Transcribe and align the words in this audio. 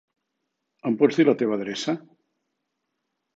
Em 0.89 0.97
pots 1.01 1.19
dir 1.19 1.25
la 1.27 1.35
teva 1.41 1.55
adreça? 1.59 1.95